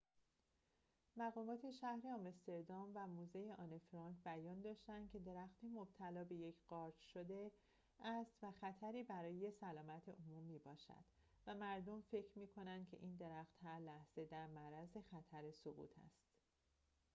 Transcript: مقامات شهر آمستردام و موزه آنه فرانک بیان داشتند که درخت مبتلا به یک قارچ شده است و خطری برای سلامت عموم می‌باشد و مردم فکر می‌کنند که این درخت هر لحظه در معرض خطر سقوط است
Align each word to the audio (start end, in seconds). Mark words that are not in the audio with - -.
مقامات 1.17 1.71
شهر 1.71 2.07
آمستردام 2.07 2.91
و 2.95 3.07
موزه 3.07 3.55
آنه 3.57 3.79
فرانک 3.91 4.15
بیان 4.25 4.61
داشتند 4.61 5.11
که 5.11 5.19
درخت 5.19 5.59
مبتلا 5.63 6.23
به 6.23 6.35
یک 6.35 6.55
قارچ 6.67 6.95
شده 7.13 7.51
است 8.01 8.31
و 8.41 8.51
خطری 8.51 9.03
برای 9.03 9.51
سلامت 9.51 10.09
عموم 10.09 10.43
می‌باشد 10.43 11.03
و 11.47 11.55
مردم 11.55 12.01
فکر 12.01 12.39
می‌کنند 12.39 12.87
که 12.87 12.97
این 12.97 13.15
درخت 13.17 13.55
هر 13.63 13.79
لحظه 13.79 14.25
در 14.25 14.47
معرض 14.47 14.97
خطر 15.11 15.51
سقوط 15.51 15.91
است 16.05 16.27